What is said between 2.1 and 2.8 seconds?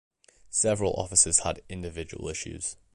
issues.